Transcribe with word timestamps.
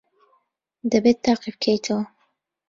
دەبێت 0.91 1.17
تاقی 1.25 1.49
بکەیتەوە. 1.55 2.03